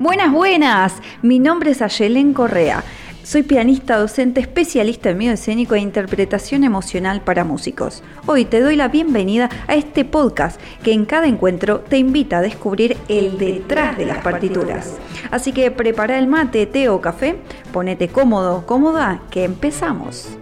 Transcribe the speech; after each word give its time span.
Buenas, 0.00 0.30
buenas. 0.30 0.94
Mi 1.22 1.40
nombre 1.40 1.72
es 1.72 1.82
Ayelen 1.82 2.32
Correa. 2.32 2.84
Soy 3.24 3.42
pianista, 3.42 3.98
docente, 3.98 4.40
especialista 4.40 5.10
en 5.10 5.18
medio 5.18 5.32
escénico 5.32 5.74
e 5.74 5.80
interpretación 5.80 6.62
emocional 6.62 7.20
para 7.20 7.42
músicos. 7.42 8.04
Hoy 8.26 8.44
te 8.44 8.60
doy 8.60 8.76
la 8.76 8.86
bienvenida 8.86 9.50
a 9.66 9.74
este 9.74 10.04
podcast 10.04 10.60
que 10.84 10.92
en 10.92 11.04
cada 11.04 11.26
encuentro 11.26 11.80
te 11.80 11.98
invita 11.98 12.38
a 12.38 12.42
descubrir 12.42 12.96
el 13.08 13.38
detrás 13.38 13.98
de 13.98 14.06
las 14.06 14.18
partituras. 14.18 14.96
Así 15.32 15.50
que 15.50 15.72
prepara 15.72 16.16
el 16.20 16.28
mate, 16.28 16.64
té 16.66 16.88
o 16.88 17.00
café, 17.00 17.34
ponete 17.72 18.06
cómodo, 18.06 18.66
cómoda, 18.66 19.22
que 19.32 19.42
empezamos. 19.42 20.38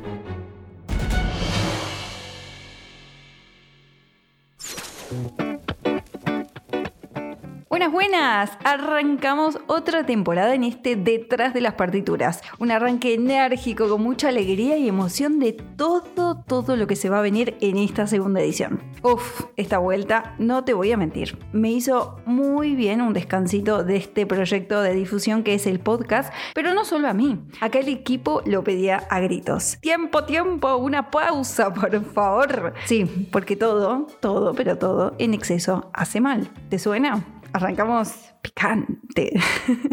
Buenas. 7.90 8.50
Arrancamos 8.64 9.58
otra 9.68 10.04
temporada 10.04 10.54
en 10.54 10.64
este 10.64 10.96
Detrás 10.96 11.54
de 11.54 11.60
las 11.60 11.74
Partituras. 11.74 12.42
Un 12.58 12.72
arranque 12.72 13.14
enérgico 13.14 13.88
con 13.88 14.02
mucha 14.02 14.28
alegría 14.28 14.76
y 14.76 14.88
emoción 14.88 15.38
de 15.38 15.52
todo, 15.52 16.42
todo 16.46 16.76
lo 16.76 16.88
que 16.88 16.96
se 16.96 17.08
va 17.08 17.20
a 17.20 17.22
venir 17.22 17.56
en 17.60 17.76
esta 17.76 18.08
segunda 18.08 18.40
edición. 18.40 18.82
Uf, 19.02 19.44
esta 19.56 19.78
vuelta, 19.78 20.34
no 20.38 20.64
te 20.64 20.74
voy 20.74 20.90
a 20.90 20.96
mentir, 20.96 21.38
me 21.52 21.70
hizo 21.70 22.18
muy 22.26 22.74
bien 22.74 23.00
un 23.00 23.12
descansito 23.12 23.84
de 23.84 23.96
este 23.96 24.26
proyecto 24.26 24.82
de 24.82 24.92
difusión 24.92 25.44
que 25.44 25.54
es 25.54 25.66
el 25.66 25.78
podcast, 25.78 26.34
pero 26.54 26.74
no 26.74 26.84
solo 26.84 27.06
a 27.08 27.14
mí. 27.14 27.38
Acá 27.60 27.78
el 27.78 27.88
equipo 27.88 28.42
lo 28.46 28.64
pedía 28.64 29.06
a 29.10 29.20
gritos. 29.20 29.78
Tiempo, 29.80 30.24
tiempo, 30.24 30.76
una 30.76 31.10
pausa, 31.10 31.72
por 31.72 32.04
favor. 32.04 32.74
Sí, 32.84 33.04
porque 33.30 33.54
todo, 33.54 34.08
todo, 34.20 34.54
pero 34.54 34.76
todo 34.76 35.14
en 35.18 35.34
exceso 35.34 35.90
hace 35.92 36.20
mal. 36.20 36.50
¿Te 36.68 36.80
suena? 36.80 37.24
Arrancamos 37.56 38.12
picante. 38.42 39.32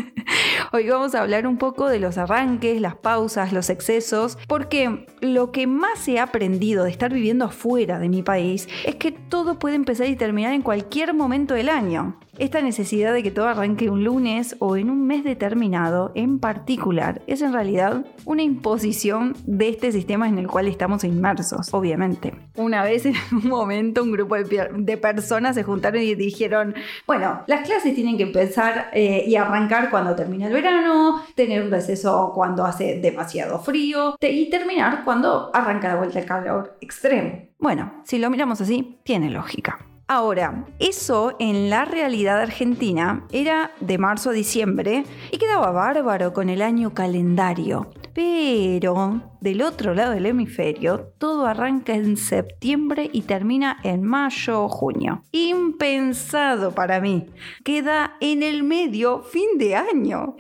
Hoy 0.72 0.89
vamos 0.89 1.16
a 1.16 1.22
hablar 1.22 1.47
un 1.47 1.58
poco 1.58 1.88
de 1.88 2.00
los 2.00 2.17
arranques, 2.17 2.81
las 2.81 2.95
pausas, 2.95 3.53
los 3.53 3.69
excesos, 3.69 4.38
porque 4.47 5.06
lo 5.22 5.52
que 5.52 5.66
más 5.66 6.08
he 6.08 6.19
aprendido 6.19 6.84
de 6.84 6.91
estar 6.91 7.14
viviendo 7.14 7.45
afuera 7.45 8.00
de 8.00 8.09
mi 8.09 8.22
país 8.22 8.67
es 8.86 8.95
que 8.95 9.11
todo 9.11 9.59
puede 9.59 9.75
empezar 9.75 10.08
y 10.08 10.16
terminar 10.16 10.53
en 10.53 10.61
cualquier 10.61 11.14
momento 11.14 11.53
del 11.53 11.69
año. 11.69 12.19
Esta 12.39 12.64
necesidad 12.64 13.14
de 13.14 13.22
que 13.22 13.30
todo 13.30 13.48
arranque 13.48 13.92
un 13.92 14.03
lunes 14.03 14.56
o 14.58 14.76
en 14.76 14.89
un 14.89 15.06
mes 15.06 15.23
determinado 15.23 16.12
en 16.16 16.40
particular 16.40 17.22
es 17.28 17.44
en 17.44 17.53
realidad 17.53 18.06
una 18.25 18.42
imposición 18.42 19.36
de 19.45 19.70
este 19.70 19.92
sistema 19.92 20.28
en 20.28 20.40
el 20.40 20.48
cual 20.48 20.67
estamos 20.67 21.03
inmersos, 21.03 21.72
obviamente. 21.73 22.34
Una 22.56 22.84
vez 22.84 23.06
en 23.06 23.14
un 23.31 23.48
momento 23.48 24.02
un 24.02 24.12
grupo 24.12 24.36
de, 24.36 24.98
personas 24.98 25.53
se 25.53 25.64
juntaron 25.64 26.02
y 26.02 26.16
dijeron, 26.16 26.73
bueno, 27.06 27.42
las 27.45 27.67
clases 27.67 27.94
tienen 27.94 28.17
que 28.17 28.23
empezar 28.23 28.90
eh, 28.94 29.25
y 29.28 29.36
arrancar 29.36 29.92
cuando 29.92 30.16
termina 30.16 30.47
el 30.47 30.53
verano, 30.53 31.23
tener 31.36 31.62
un 31.62 31.70
receso 31.70 32.31
cuando 32.34 32.66
hace 32.66 33.00
demasiado 33.00 33.59
frío 33.59 34.16
y 34.20 34.50
terminar 34.50 35.03
cuando 35.03 35.52
arranca 35.53 35.90
de 35.90 35.97
vuelta 35.97 36.20
el 36.20 36.25
calor 36.25 36.78
extremo. 36.81 37.47
Bueno, 37.59 37.94
si 38.03 38.18
lo 38.18 38.31
miramos 38.31 38.59
así, 38.59 38.97
tiene 39.03 39.30
lógica. 39.30 39.92
Ahora, 40.08 40.66
eso 40.80 41.36
en 41.40 41.70
la 41.70 41.86
realidad 41.86 42.42
argentina 42.42 43.26
era 43.32 43.72
de 43.80 43.98
marzo 43.98 44.32
a 44.32 44.34
diciembre 44.34 45.06
y 45.32 45.38
quedaba 45.38 45.72
bárbaro 45.72 46.34
con 46.34 46.50
el 46.50 46.62
año 46.62 46.94
calendario. 46.94 47.90
Pero 48.14 49.22
del 49.40 49.62
otro 49.62 49.94
lado 49.94 50.12
del 50.12 50.26
hemisferio, 50.26 51.14
todo 51.18 51.48
arranca 51.48 51.94
en 51.94 52.18
septiembre 52.18 53.09
y 53.12 53.22
termina 53.22 53.78
en 53.84 54.04
mayo 54.04 54.64
o 54.64 54.70
junio. 54.70 55.24
Impensado 55.31 56.72
para 56.72 57.00
mí. 57.00 57.26
Queda 57.64 58.18
en 58.20 58.44
el 58.44 58.64
medio 58.64 59.24
fin 59.24 59.58
de 59.58 59.76
año. 59.76 60.36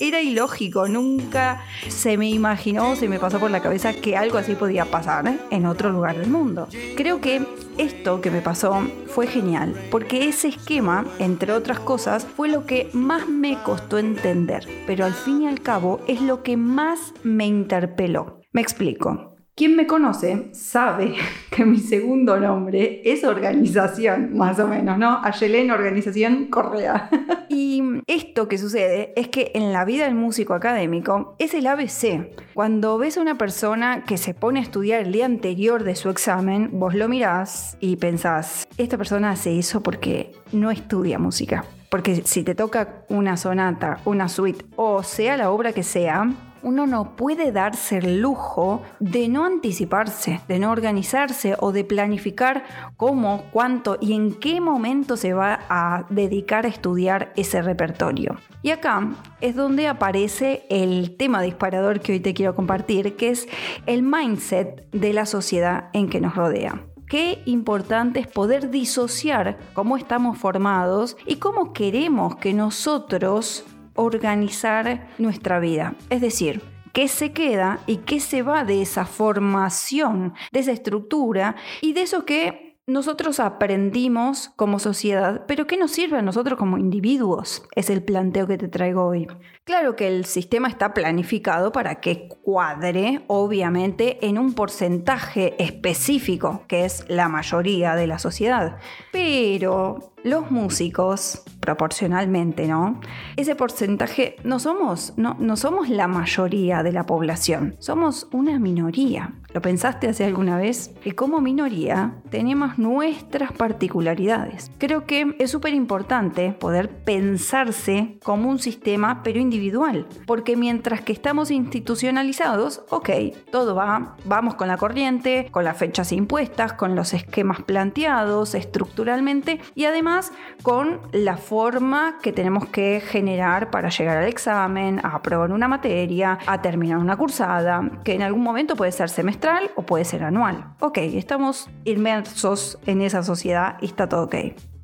Era 0.00 0.20
ilógico, 0.20 0.88
nunca 0.88 1.62
se 1.88 2.16
me 2.16 2.28
imaginó, 2.28 2.96
se 2.96 3.08
me 3.08 3.18
pasó 3.18 3.38
por 3.38 3.50
la 3.50 3.62
cabeza 3.62 3.92
que 3.92 4.16
algo 4.16 4.38
así 4.38 4.54
podía 4.54 4.84
pasar 4.84 5.38
en 5.50 5.66
otro 5.66 5.90
lugar 5.90 6.18
del 6.18 6.30
mundo. 6.30 6.68
Creo 6.96 7.20
que 7.20 7.46
esto 7.78 8.20
que 8.20 8.30
me 8.30 8.40
pasó 8.40 8.86
fue 9.06 9.26
genial, 9.26 9.74
porque 9.90 10.28
ese 10.28 10.48
esquema, 10.48 11.04
entre 11.18 11.52
otras 11.52 11.80
cosas, 11.80 12.26
fue 12.26 12.48
lo 12.48 12.66
que 12.66 12.90
más 12.92 13.28
me 13.28 13.62
costó 13.62 13.98
entender, 13.98 14.66
pero 14.86 15.04
al 15.04 15.14
fin 15.14 15.42
y 15.42 15.48
al 15.48 15.60
cabo 15.60 16.00
es 16.06 16.20
lo 16.20 16.42
que 16.42 16.56
más 16.56 17.12
me 17.22 17.46
interpeló. 17.46 18.40
Me 18.52 18.62
explico. 18.62 19.35
Quien 19.56 19.74
me 19.74 19.86
conoce 19.86 20.50
sabe 20.52 21.14
que 21.50 21.64
mi 21.64 21.78
segundo 21.78 22.38
nombre 22.38 23.00
es 23.06 23.24
organización, 23.24 24.36
más 24.36 24.58
o 24.58 24.68
menos, 24.68 24.98
¿no? 24.98 25.18
Ayelen 25.24 25.70
Organización 25.70 26.48
Correa. 26.48 27.08
y 27.48 27.82
esto 28.06 28.48
que 28.48 28.58
sucede 28.58 29.14
es 29.16 29.28
que 29.28 29.52
en 29.54 29.72
la 29.72 29.86
vida 29.86 30.04
del 30.04 30.14
músico 30.14 30.52
académico 30.52 31.36
es 31.38 31.54
el 31.54 31.66
ABC. 31.68 32.28
Cuando 32.52 32.98
ves 32.98 33.16
a 33.16 33.22
una 33.22 33.38
persona 33.38 34.04
que 34.04 34.18
se 34.18 34.34
pone 34.34 34.60
a 34.60 34.62
estudiar 34.62 35.00
el 35.00 35.12
día 35.12 35.24
anterior 35.24 35.84
de 35.84 35.96
su 35.96 36.10
examen, 36.10 36.68
vos 36.74 36.94
lo 36.94 37.08
mirás 37.08 37.78
y 37.80 37.96
pensás, 37.96 38.68
esta 38.76 38.98
persona 38.98 39.30
hace 39.30 39.58
eso 39.58 39.82
porque 39.82 40.32
no 40.52 40.70
estudia 40.70 41.18
música. 41.18 41.64
Porque 41.88 42.16
si 42.26 42.42
te 42.42 42.54
toca 42.54 43.06
una 43.08 43.38
sonata, 43.38 44.00
una 44.04 44.28
suite 44.28 44.66
o 44.76 45.02
sea 45.02 45.38
la 45.38 45.50
obra 45.50 45.72
que 45.72 45.82
sea, 45.82 46.28
uno 46.66 46.88
no 46.88 47.14
puede 47.14 47.52
darse 47.52 47.98
el 47.98 48.20
lujo 48.20 48.82
de 48.98 49.28
no 49.28 49.44
anticiparse, 49.44 50.40
de 50.48 50.58
no 50.58 50.72
organizarse 50.72 51.54
o 51.60 51.70
de 51.70 51.84
planificar 51.84 52.64
cómo, 52.96 53.44
cuánto 53.52 53.98
y 54.00 54.14
en 54.14 54.34
qué 54.34 54.60
momento 54.60 55.16
se 55.16 55.32
va 55.32 55.60
a 55.68 56.06
dedicar 56.10 56.66
a 56.66 56.68
estudiar 56.68 57.32
ese 57.36 57.62
repertorio. 57.62 58.34
Y 58.62 58.70
acá 58.70 59.12
es 59.40 59.54
donde 59.54 59.86
aparece 59.86 60.66
el 60.68 61.16
tema 61.16 61.40
disparador 61.40 62.00
que 62.00 62.14
hoy 62.14 62.20
te 62.20 62.34
quiero 62.34 62.56
compartir, 62.56 63.14
que 63.14 63.30
es 63.30 63.46
el 63.86 64.02
mindset 64.02 64.90
de 64.90 65.12
la 65.12 65.24
sociedad 65.24 65.88
en 65.92 66.08
que 66.10 66.20
nos 66.20 66.34
rodea 66.34 66.82
qué 67.08 67.42
importante 67.46 68.18
es 68.18 68.26
poder 68.26 68.70
disociar 68.70 69.58
cómo 69.74 69.96
estamos 69.96 70.38
formados 70.38 71.16
y 71.24 71.36
cómo 71.36 71.72
queremos 71.72 72.34
que 72.34 72.52
nosotros 72.52 73.64
organizar 73.96 75.08
nuestra 75.18 75.58
vida. 75.58 75.94
Es 76.10 76.20
decir, 76.20 76.62
qué 76.92 77.08
se 77.08 77.32
queda 77.32 77.80
y 77.86 77.98
qué 77.98 78.20
se 78.20 78.42
va 78.42 78.64
de 78.64 78.80
esa 78.80 79.04
formación, 79.04 80.34
de 80.52 80.60
esa 80.60 80.72
estructura 80.72 81.56
y 81.82 81.92
de 81.92 82.02
eso 82.02 82.24
que 82.24 82.66
nosotros 82.88 83.40
aprendimos 83.40 84.50
como 84.54 84.78
sociedad, 84.78 85.44
pero 85.48 85.66
¿qué 85.66 85.76
nos 85.76 85.90
sirve 85.90 86.18
a 86.18 86.22
nosotros 86.22 86.56
como 86.56 86.78
individuos? 86.78 87.64
Es 87.74 87.90
el 87.90 88.04
planteo 88.04 88.46
que 88.46 88.58
te 88.58 88.68
traigo 88.68 89.04
hoy. 89.04 89.26
Claro 89.64 89.96
que 89.96 90.06
el 90.06 90.24
sistema 90.24 90.68
está 90.68 90.94
planificado 90.94 91.72
para 91.72 91.96
que 91.96 92.28
cuadre, 92.28 93.24
obviamente, 93.26 94.24
en 94.24 94.38
un 94.38 94.54
porcentaje 94.54 95.60
específico, 95.60 96.62
que 96.68 96.84
es 96.84 97.04
la 97.08 97.28
mayoría 97.28 97.96
de 97.96 98.06
la 98.06 98.20
sociedad. 98.20 98.78
Pero 99.10 100.12
los 100.26 100.50
músicos, 100.50 101.42
proporcionalmente, 101.60 102.66
¿no? 102.66 103.00
Ese 103.36 103.54
porcentaje 103.54 104.36
no 104.44 104.58
somos, 104.58 105.14
no, 105.16 105.36
no 105.38 105.56
somos 105.56 105.88
la 105.88 106.08
mayoría 106.08 106.82
de 106.82 106.92
la 106.92 107.06
población, 107.06 107.76
somos 107.78 108.28
una 108.32 108.58
minoría. 108.58 109.34
¿Lo 109.52 109.62
pensaste 109.62 110.08
hace 110.08 110.24
alguna 110.24 110.58
vez? 110.58 110.90
Que 111.02 111.14
como 111.14 111.40
minoría 111.40 112.12
tenemos 112.30 112.78
nuestras 112.78 113.52
particularidades. 113.52 114.70
Creo 114.76 115.06
que 115.06 115.34
es 115.38 115.50
súper 115.50 115.72
importante 115.72 116.52
poder 116.52 116.90
pensarse 116.90 118.18
como 118.22 118.50
un 118.50 118.58
sistema, 118.58 119.22
pero 119.22 119.40
individual. 119.40 120.06
Porque 120.26 120.56
mientras 120.56 121.00
que 121.00 121.12
estamos 121.12 121.50
institucionalizados, 121.50 122.82
ok, 122.90 123.08
todo 123.50 123.74
va, 123.74 124.16
vamos 124.26 124.56
con 124.56 124.68
la 124.68 124.76
corriente, 124.76 125.48
con 125.50 125.64
las 125.64 125.78
fechas 125.78 126.12
impuestas, 126.12 126.74
con 126.74 126.94
los 126.94 127.14
esquemas 127.14 127.62
planteados 127.62 128.54
estructuralmente 128.54 129.60
y 129.74 129.86
además 129.86 130.15
con 130.62 131.00
la 131.12 131.36
forma 131.36 132.18
que 132.22 132.32
tenemos 132.32 132.66
que 132.66 133.00
generar 133.00 133.70
para 133.70 133.88
llegar 133.88 134.18
al 134.18 134.28
examen, 134.28 135.00
a 135.04 135.16
aprobar 135.16 135.52
una 135.52 135.68
materia, 135.68 136.38
a 136.46 136.60
terminar 136.62 136.98
una 136.98 137.16
cursada, 137.16 138.00
que 138.04 138.14
en 138.14 138.22
algún 138.22 138.42
momento 138.42 138.76
puede 138.76 138.92
ser 138.92 139.08
semestral 139.08 139.70
o 139.76 139.82
puede 139.82 140.04
ser 140.04 140.24
anual. 140.24 140.74
Ok, 140.80 140.98
estamos 140.98 141.68
inmersos 141.84 142.78
en 142.86 143.02
esa 143.02 143.22
sociedad 143.22 143.76
y 143.80 143.86
está 143.86 144.08
todo 144.08 144.24
ok. 144.24 144.36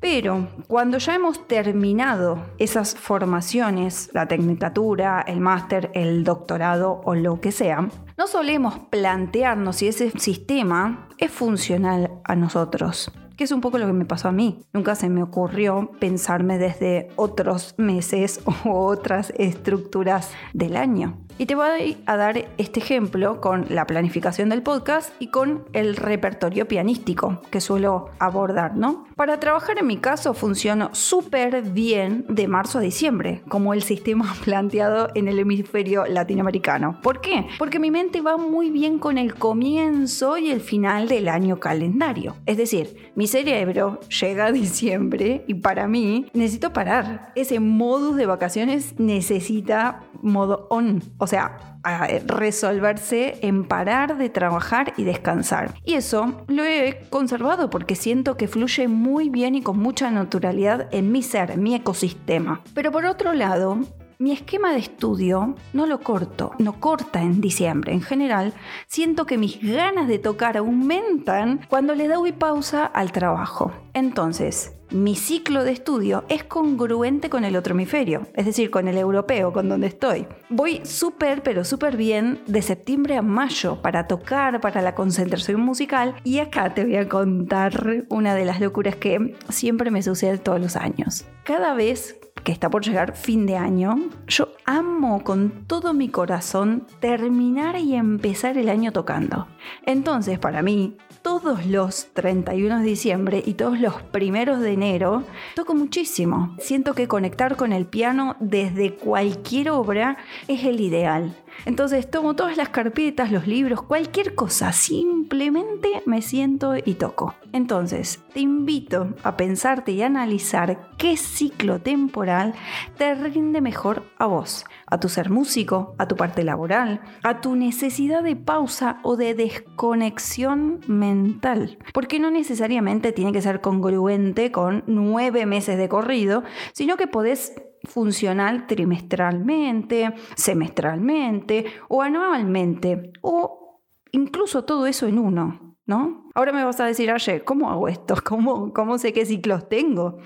Pero 0.03 0.49
cuando 0.67 0.97
ya 0.97 1.15
hemos 1.15 1.47
terminado 1.47 2.37
esas 2.57 2.93
formaciones, 2.93 4.09
la 4.11 4.27
tecnicatura, 4.27 5.23
el 5.25 5.39
máster, 5.39 5.91
el 5.93 6.25
doctorado 6.25 6.99
o 7.05 7.15
lo 7.15 7.39
que 7.39 7.53
sea, 7.53 7.87
no 8.17 8.27
solemos 8.27 8.79
plantearnos 8.89 9.77
si 9.77 9.87
ese 9.87 10.11
sistema 10.19 11.07
es 11.19 11.31
funcional 11.31 12.19
a 12.25 12.35
nosotros. 12.35 13.13
Que 13.37 13.43
es 13.43 13.51
un 13.51 13.61
poco 13.61 13.77
lo 13.77 13.87
que 13.87 13.93
me 13.93 14.05
pasó 14.05 14.27
a 14.27 14.31
mí. 14.31 14.63
Nunca 14.73 14.95
se 14.95 15.09
me 15.09 15.23
ocurrió 15.23 15.91
pensarme 15.99 16.57
desde 16.57 17.09
otros 17.15 17.75
meses 17.77 18.41
o 18.65 18.85
otras 18.85 19.33
estructuras 19.37 20.31
del 20.53 20.75
año. 20.75 21.17
Y 21.39 21.47
te 21.47 21.55
voy 21.55 21.97
a 22.05 22.15
dar 22.15 22.47
este 22.59 22.79
ejemplo 22.79 23.41
con 23.41 23.65
la 23.69 23.87
planificación 23.87 24.49
del 24.49 24.61
podcast 24.61 25.11
y 25.19 25.27
con 25.27 25.65
el 25.73 25.95
repertorio 25.95 26.67
pianístico 26.67 27.41
que 27.49 27.59
suelo 27.59 28.11
abordar, 28.19 28.77
¿no? 28.77 29.07
Para 29.15 29.39
trabajar 29.39 29.79
en 29.79 29.87
mi 29.87 29.97
caso 29.97 30.35
funcionó 30.35 30.93
súper 30.93 31.63
bien 31.63 32.25
de 32.29 32.47
marzo 32.47 32.77
a 32.77 32.81
diciembre, 32.81 33.41
como 33.49 33.73
el 33.73 33.81
sistema 33.81 34.31
planteado 34.43 35.09
en 35.15 35.27
el 35.27 35.39
hemisferio 35.39 36.05
latinoamericano. 36.05 36.99
¿Por 37.01 37.19
qué? 37.19 37.47
Porque 37.57 37.79
mi 37.79 37.89
mente 37.89 38.21
va 38.21 38.37
muy 38.37 38.69
bien 38.69 38.99
con 38.99 39.17
el 39.17 39.33
comienzo 39.33 40.37
y 40.37 40.51
el 40.51 40.61
final 40.61 41.07
del 41.07 41.29
año 41.29 41.59
calendario. 41.59 42.35
Es 42.45 42.57
decir, 42.57 43.11
mi 43.15 43.25
cerebro 43.33 43.99
llega 44.21 44.45
a 44.45 44.51
diciembre 44.51 45.43
y 45.47 45.55
para 45.55 45.87
mí 45.87 46.27
necesito 46.33 46.71
parar. 46.71 47.31
Ese 47.33 47.59
modus 47.59 48.15
de 48.15 48.27
vacaciones 48.27 48.99
necesita 48.99 50.03
modo 50.21 50.67
on 50.69 51.01
o 51.17 51.25
sea, 51.25 51.79
resolverse 52.27 53.39
en 53.41 53.65
parar 53.65 54.17
de 54.17 54.29
trabajar 54.29 54.93
y 54.97 55.03
descansar. 55.03 55.73
Y 55.83 55.95
eso 55.95 56.45
lo 56.47 56.63
he 56.63 57.07
conservado 57.09 57.71
porque 57.71 57.95
siento 57.95 58.37
que 58.37 58.47
fluye 58.47 58.87
muy 58.87 59.29
bien 59.29 59.55
y 59.55 59.63
con 59.63 59.79
mucha 59.79 60.11
naturalidad 60.11 60.87
en 60.91 61.11
mi 61.11 61.23
ser, 61.23 61.49
en 61.49 61.63
mi 61.63 61.73
ecosistema. 61.73 62.61
Pero 62.75 62.91
por 62.91 63.05
otro 63.05 63.33
lado, 63.33 63.79
mi 64.23 64.31
esquema 64.31 64.71
de 64.71 64.79
estudio 64.79 65.53
no 65.73 65.85
lo 65.85 65.99
corto, 65.99 66.53
no 66.57 66.79
corta 66.79 67.21
en 67.21 67.41
diciembre. 67.41 67.91
En 67.91 68.01
general, 68.01 68.53
siento 68.87 69.25
que 69.25 69.37
mis 69.37 69.61
ganas 69.61 70.07
de 70.07 70.17
tocar 70.17 70.55
aumentan 70.55 71.59
cuando 71.67 71.93
le 71.93 72.07
doy 72.07 72.31
pausa 72.31 72.85
al 72.85 73.11
trabajo. 73.11 73.73
Entonces, 73.93 74.71
mi 74.91 75.17
ciclo 75.17 75.65
de 75.65 75.73
estudio 75.73 76.23
es 76.29 76.45
congruente 76.45 77.29
con 77.29 77.43
el 77.43 77.57
otro 77.57 77.73
hemisferio, 77.73 78.27
es 78.33 78.45
decir, 78.45 78.71
con 78.71 78.87
el 78.87 78.97
europeo, 78.97 79.51
con 79.51 79.67
donde 79.67 79.87
estoy. 79.87 80.25
Voy 80.49 80.79
súper, 80.85 81.43
pero 81.43 81.65
súper 81.65 81.97
bien 81.97 82.39
de 82.47 82.61
septiembre 82.61 83.17
a 83.17 83.21
mayo 83.21 83.81
para 83.81 84.07
tocar, 84.07 84.61
para 84.61 84.81
la 84.81 84.95
concentración 84.95 85.59
musical 85.59 86.15
y 86.23 86.39
acá 86.39 86.73
te 86.73 86.85
voy 86.85 86.95
a 86.95 87.09
contar 87.09 88.05
una 88.07 88.35
de 88.35 88.45
las 88.45 88.61
locuras 88.61 88.95
que 88.95 89.35
siempre 89.49 89.91
me 89.91 90.01
sucede 90.01 90.37
todos 90.37 90.61
los 90.61 90.77
años. 90.77 91.25
Cada 91.43 91.73
vez 91.73 92.15
que 92.43 92.51
está 92.51 92.69
por 92.69 92.83
llegar 92.83 93.15
fin 93.15 93.45
de 93.45 93.57
año, 93.57 94.09
yo 94.27 94.49
amo 94.65 95.23
con 95.23 95.65
todo 95.67 95.93
mi 95.93 96.09
corazón 96.09 96.85
terminar 96.99 97.77
y 97.77 97.95
empezar 97.95 98.57
el 98.57 98.69
año 98.69 98.91
tocando. 98.91 99.47
Entonces, 99.85 100.39
para 100.39 100.61
mí, 100.61 100.97
todos 101.21 101.65
los 101.65 102.07
31 102.13 102.79
de 102.79 102.83
diciembre 102.83 103.43
y 103.45 103.53
todos 103.53 103.79
los 103.79 104.01
primeros 104.01 104.59
de 104.59 104.73
enero 104.73 105.23
toco 105.55 105.73
muchísimo. 105.73 106.55
Siento 106.59 106.93
que 106.93 107.07
conectar 107.07 107.55
con 107.55 107.71
el 107.71 107.85
piano 107.85 108.35
desde 108.39 108.95
cualquier 108.95 109.71
obra 109.71 110.17
es 110.47 110.65
el 110.65 110.81
ideal. 110.81 111.35
Entonces 111.65 112.09
tomo 112.09 112.35
todas 112.35 112.57
las 112.57 112.69
carpetas, 112.69 113.31
los 113.31 113.47
libros, 113.47 113.81
cualquier 113.81 114.35
cosa, 114.35 114.71
simplemente 114.73 116.03
me 116.05 116.21
siento 116.21 116.73
y 116.77 116.95
toco. 116.95 117.35
Entonces, 117.53 118.19
te 118.33 118.39
invito 118.39 119.13
a 119.23 119.37
pensarte 119.37 119.91
y 119.91 120.01
analizar 120.01 120.89
qué 120.97 121.17
ciclo 121.17 121.79
temporal 121.79 122.53
te 122.97 123.13
rinde 123.13 123.61
mejor 123.61 124.03
a 124.17 124.25
vos, 124.25 124.65
a 124.87 124.99
tu 124.99 125.07
ser 125.07 125.29
músico, 125.29 125.95
a 125.97 126.07
tu 126.07 126.15
parte 126.15 126.43
laboral, 126.43 127.01
a 127.23 127.41
tu 127.41 127.55
necesidad 127.55 128.23
de 128.23 128.35
pausa 128.35 128.99
o 129.03 129.15
de 129.15 129.35
desconexión 129.35 130.79
mental. 130.87 131.77
Porque 131.93 132.19
no 132.19 132.31
necesariamente 132.31 133.11
tiene 133.11 133.31
que 133.31 133.41
ser 133.41 133.61
congruente 133.61 134.51
con 134.51 134.83
nueve 134.87 135.45
meses 135.45 135.77
de 135.77 135.89
corrido, 135.89 136.43
sino 136.73 136.97
que 136.97 137.07
podés 137.07 137.53
funcional 137.83 138.67
trimestralmente, 138.67 140.13
semestralmente 140.35 141.65
o 141.89 142.01
anualmente 142.01 143.11
o 143.21 143.81
incluso 144.11 144.63
todo 144.63 144.87
eso 144.87 145.07
en 145.07 145.19
uno, 145.19 145.75
¿no? 145.85 146.29
Ahora 146.35 146.51
me 146.51 146.63
vas 146.63 146.79
a 146.79 146.85
decir, 146.85 147.11
oye, 147.11 147.43
¿cómo 147.43 147.69
hago 147.69 147.87
esto? 147.87 148.15
¿Cómo, 148.23 148.73
¿Cómo 148.73 148.97
sé 148.97 149.13
qué 149.13 149.25
ciclos 149.25 149.67
tengo? 149.67 150.19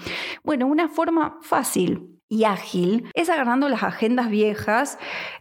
Bueno, 0.43 0.67
una 0.67 0.87
forma 0.89 1.39
fácil 1.41 2.17
y 2.29 2.43
ágil 2.43 3.09
es 3.13 3.29
agarrando 3.29 3.69
las 3.69 3.83
agendas 3.83 4.29
viejas 4.29 4.99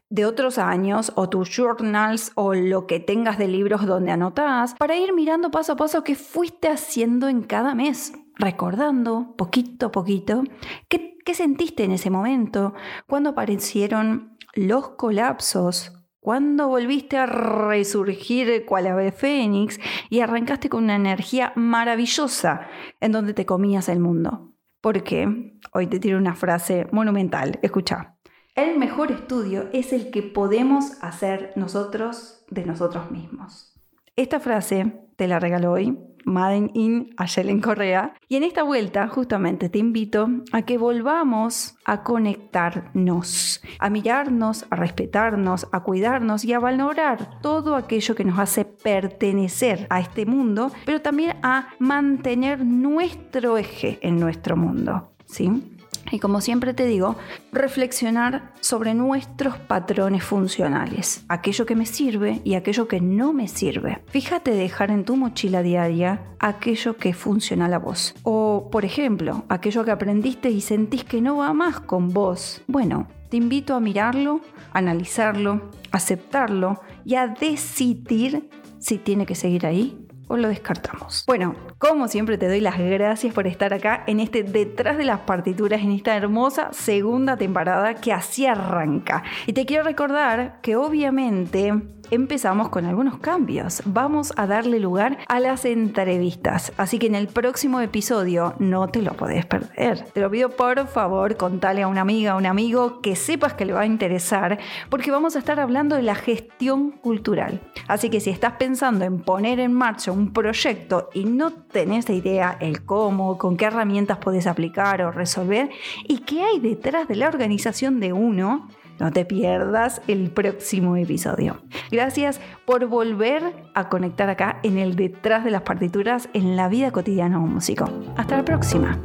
de 0.09 0.25
otros 0.25 0.59
años 0.59 1.13
o 1.17 1.29
tus 1.29 1.51
journals 1.51 2.31
o 2.37 2.55
lo 2.55 2.87
que 2.87 3.01
tengas 3.01 3.39
de 3.39 3.49
libros 3.49 3.87
donde 3.87 4.13
anotás 4.13 4.75
para 4.79 4.97
ir 4.97 5.13
mirando 5.13 5.51
paso 5.51 5.73
a 5.73 5.77
paso 5.77 6.05
qué 6.05 6.15
fuiste 6.15 6.69
haciendo 6.69 7.29
en 7.29 7.43
cada 7.43 7.75
mes, 7.75 8.13
recordando 8.37 9.35
poquito 9.37 9.87
a 9.87 9.93
poquito 9.93 10.45
qué 10.89 11.16
¿Qué 11.27 11.35
sentiste 11.35 11.83
en 11.83 11.91
ese 11.91 12.09
momento? 12.09 12.73
¿Cuándo 13.09 13.31
aparecieron 13.31 14.39
los 14.55 14.91
colapsos? 14.91 15.93
¿Cuándo 16.21 16.69
volviste 16.69 17.17
a 17.17 17.27
resurgir 17.27 18.65
cual 18.65 18.87
ave 18.87 19.11
fénix 19.11 19.81
y 20.09 20.21
arrancaste 20.21 20.69
con 20.69 20.85
una 20.85 20.95
energía 20.95 21.53
maravillosa 21.57 22.69
en 23.01 23.11
donde 23.11 23.35
te 23.35 23.45
comías 23.45 23.89
el 23.89 23.99
mundo? 23.99 24.53
Porque 24.81 25.59
hoy 25.73 25.89
te 25.89 25.99
tiro 25.99 26.17
una 26.17 26.37
frase 26.37 26.87
monumental. 26.93 27.59
Escucha. 27.61 28.15
El 28.55 28.79
mejor 28.79 29.11
estudio 29.11 29.69
es 29.73 29.93
el 29.93 30.13
que 30.13 30.23
podemos 30.23 31.03
hacer 31.03 31.53
nosotros 31.57 32.45
de 32.51 32.65
nosotros 32.67 33.11
mismos. 33.11 33.75
Esta 34.15 34.39
frase 34.39 35.09
te 35.17 35.27
la 35.27 35.41
regalo 35.41 35.73
hoy 35.73 35.99
Made 36.27 36.73
in 36.75 37.15
Ayelen 37.17 37.61
Correa. 37.61 38.13
Y 38.29 38.37
en 38.37 38.43
esta 38.43 38.65
vuelta 38.65 39.09
justamente 39.09 39.69
te 39.69 39.79
invito 39.79 40.29
a 40.53 40.63
que 40.63 40.77
volvamos 40.77 41.77
a 41.85 42.03
conectarnos, 42.03 43.63
a 43.79 43.89
mirarnos, 43.89 44.67
a 44.69 44.77
respetarnos, 44.77 45.69
a 45.73 45.81
cuidarnos 45.85 46.45
y 46.45 46.53
a 46.53 46.59
valorar 46.59 47.41
todo 47.41 47.77
aquello 47.77 48.15
que 48.15 48.25
nos 48.25 48.39
hace 48.39 48.65
pertenecer 48.65 49.87
a 49.89 50.01
este 50.01 50.27
mundo, 50.27 50.73
pero 50.85 51.01
también 51.01 51.37
a 51.43 51.69
mantener 51.79 52.65
nuestro 52.65 53.57
eje 53.57 53.99
en 54.03 54.19
nuestro 54.19 54.57
mundo. 54.57 55.13
¿Sí? 55.27 55.76
Y 56.11 56.19
como 56.19 56.41
siempre 56.41 56.75
te 56.75 56.87
digo, 56.87 57.17
reflexionar 57.53 58.53
sobre 58.61 58.95
nuestros 58.95 59.59
patrones 59.59 60.25
funcionales, 60.25 61.25
aquello 61.29 61.67
que 61.67 61.77
me 61.77 61.87
sirve 61.87 62.41
y 62.45 62.55
aquello 62.55 62.89
que 62.89 63.01
no 63.01 63.33
me 63.33 63.49
sirve. 63.49 64.03
Fíjate 64.07 64.53
dejar 64.53 64.91
en 64.91 65.05
tu 65.05 65.17
mochila 65.17 65.63
diaria 65.63 66.23
aquello 66.39 66.97
que 66.97 67.15
funciona 67.15 67.67
a 67.67 67.69
la 67.69 67.79
voz. 67.79 68.15
O, 68.23 68.69
por 68.71 68.85
ejemplo, 68.85 69.45
aquello 69.49 69.85
que 69.85 69.91
aprendiste 69.91 70.51
y 70.51 70.61
sentís 70.61 71.05
que 71.05 71.21
no 71.21 71.39
va 71.39 71.53
más 71.53 71.81
con 71.81 72.11
vos. 72.13 72.63
Bueno, 72.67 73.09
te 73.31 73.37
invito 73.37 73.75
a 73.75 73.81
mirarlo, 73.81 74.41
analizarlo, 74.73 75.71
aceptarlo 75.91 76.81
y 77.05 77.17
a 77.17 77.29
decidir 77.29 78.49
si 78.79 78.99
tiene 78.99 79.27
que 79.27 79.35
seguir 79.35 79.67
ahí 79.67 80.07
o 80.29 80.37
lo 80.37 80.49
descartamos. 80.49 81.25
Bueno, 81.27 81.55
como 81.79 82.09
siempre 82.09 82.39
te 82.39 82.49
doy 82.49 82.61
las 82.61 82.79
gracias 82.79 83.35
por 83.35 83.47
estar 83.47 83.75
acá 83.75 84.03
en 84.07 84.21
este 84.21 84.43
detrás 84.43 84.97
de 84.97 85.05
las 85.05 85.21
partituras, 85.21 85.83
en 85.83 85.93
esta 85.93 86.17
hermosa 86.17 86.73
segunda 86.73 87.37
temporada 87.37 87.95
que 87.95 88.13
así 88.13 88.47
arranca. 88.47 89.23
Y 89.47 89.53
te 89.53 89.67
quiero 89.67 89.85
recordar 89.85 90.61
que 90.63 90.77
obviamente 90.77 91.75
empezamos 92.11 92.69
con 92.69 92.85
algunos 92.85 93.19
cambios. 93.19 93.83
Vamos 93.85 94.33
a 94.37 94.47
darle 94.47 94.81
lugar 94.81 95.19
a 95.29 95.41
las 95.41 95.65
entrevistas, 95.65 96.73
así 96.77 96.99
que 96.99 97.07
en 97.07 97.15
el 97.15 97.29
próximo 97.29 97.81
episodio 97.81 98.55
no 98.59 98.89
te 98.89 99.03
lo 99.03 99.13
podés 99.15 99.47
perder. 99.47 100.05
Te 100.13 100.21
lo 100.21 100.31
pido 100.31 100.51
por 100.51 100.87
favor, 100.87 101.37
contale 101.37 101.83
a 101.83 101.89
una 101.89 102.03
amiga, 102.03 102.33
a 102.33 102.37
un 102.37 102.47
amigo 102.47 103.01
que 103.01 103.17
sepas 103.17 103.55
que 103.55 103.65
le 103.65 103.73
va 103.73 103.81
a 103.81 103.87
interesar, 103.87 104.59
porque 104.89 105.11
vamos 105.11 105.37
a 105.37 105.41
estar 105.41 105.61
hablando 105.61 105.97
de 105.97 106.03
la 106.03 106.15
gestión 106.15 106.93
cultural. 106.93 107.61
Así 107.89 108.11
que 108.11 108.21
si 108.21 108.31
estás 108.31 108.55
pensando 108.55 109.05
en 109.05 109.21
poner 109.21 109.61
en 109.61 109.73
marcha 109.73 110.13
un 110.13 110.33
proyecto 110.33 111.11
y 111.13 111.25
no 111.25 111.66
tenés 111.71 112.09
idea 112.11 112.57
el 112.61 112.85
cómo, 112.85 113.39
con 113.39 113.57
qué 113.57 113.67
herramientas 113.67 114.19
puedes 114.19 114.47
aplicar 114.47 115.03
o 115.03 115.11
resolver 115.11 115.71
y 116.07 116.19
qué 116.19 116.43
hay 116.43 116.61
detrás 116.61 117.09
de 117.09 117.17
la 117.17 117.29
organización 117.29 118.01
de 118.01 118.13
uno, 118.13 118.69
no 118.99 119.13
te 119.13 119.25
pierdas 119.25 120.01
el 120.09 120.31
próximo 120.31 120.97
episodio. 120.97 121.59
Gracias 121.91 122.41
por 122.65 122.87
volver 122.87 123.43
a 123.75 123.89
conectar 123.89 124.31
acá 124.31 124.59
en 124.63 124.79
el 124.79 124.97
detrás 124.97 125.45
de 125.45 125.51
las 125.51 125.63
partituras 125.63 126.29
en 126.33 126.57
la 126.57 126.69
vida 126.69 126.91
cotidiana 126.91 127.39
de 127.39 127.45
un 127.45 127.55
músico. 127.55 127.91
Hasta 128.17 128.39
la 128.39 128.45
próxima. 128.45 128.99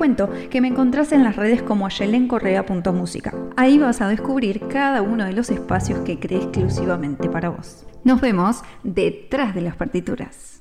Cuento 0.00 0.30
que 0.48 0.62
me 0.62 0.68
encontrás 0.68 1.12
en 1.12 1.24
las 1.24 1.36
redes 1.36 1.60
como 1.60 1.84
ayelencorrea.música. 1.84 3.34
Ahí 3.54 3.76
vas 3.76 4.00
a 4.00 4.08
descubrir 4.08 4.66
cada 4.66 5.02
uno 5.02 5.26
de 5.26 5.34
los 5.34 5.50
espacios 5.50 5.98
que 6.06 6.18
creé 6.18 6.38
exclusivamente 6.38 7.28
para 7.28 7.50
vos. 7.50 7.84
Nos 8.02 8.22
vemos 8.22 8.62
detrás 8.82 9.54
de 9.54 9.60
las 9.60 9.76
partituras. 9.76 10.59